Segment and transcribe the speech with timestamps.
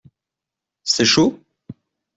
[0.83, 1.39] C’est chaud?